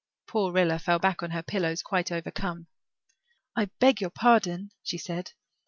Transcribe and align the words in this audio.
Poor 0.25 0.51
Rilla 0.51 0.79
fell 0.79 0.97
back 0.97 1.21
on 1.21 1.29
her 1.29 1.43
pillow, 1.43 1.75
quite 1.83 2.11
overcome. 2.11 2.65
"I 3.55 3.65
beg 3.77 4.01
your 4.01 4.09
pardon," 4.09 4.71
she 4.81 4.97
said. 4.97 5.33